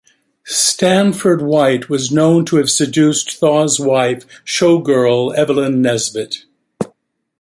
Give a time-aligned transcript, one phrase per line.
[0.47, 6.37] Stanford White was known to have seduced Thaw's wife, showgirl Evelyn Nesbit.